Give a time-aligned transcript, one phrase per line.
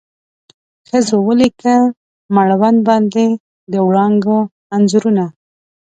[0.89, 1.81] ښځو ولیکل
[2.35, 3.25] مړوند باندې
[3.71, 4.39] د وړانګو
[4.75, 5.25] انځورونه